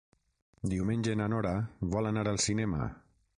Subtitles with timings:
[0.71, 1.51] Diumenge na Nora
[1.93, 2.89] vol anar al cinema.